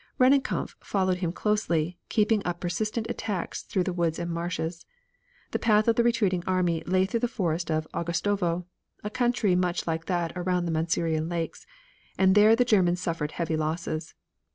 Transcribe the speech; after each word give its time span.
Rennenkampf 0.19 0.73
followed 0.79 1.19
him 1.19 1.31
closely, 1.31 1.99
keeping 2.09 2.41
up 2.43 2.59
persistent 2.59 3.05
attacks 3.07 3.61
through 3.61 3.83
the 3.83 3.93
woods 3.93 4.17
and 4.17 4.31
marshes. 4.31 4.87
The 5.51 5.59
path 5.59 5.87
of 5.87 5.95
the 5.95 6.01
retreating 6.03 6.43
army 6.47 6.83
lay 6.87 7.05
through 7.05 7.19
the 7.19 7.27
forest 7.27 7.69
of 7.69 7.87
Augustovo, 7.93 8.65
a 9.03 9.11
country 9.11 9.55
much 9.55 9.85
like 9.85 10.07
that 10.07 10.35
around 10.35 10.65
the 10.65 10.71
Masurian 10.71 11.29
Lakes, 11.29 11.67
and 12.17 12.33
there 12.33 12.55
the 12.55 12.65
Germans 12.65 12.99
suffered 12.99 13.33
heavy 13.33 13.55
losses. 13.55 14.15